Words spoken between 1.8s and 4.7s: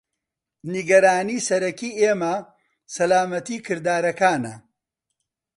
ئێمە سەلامەتی کردارەکانە.